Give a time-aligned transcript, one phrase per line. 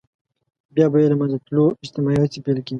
[0.75, 2.69] بيا به يې د له منځه تلو اجتماعي هڅې پيل کېدې.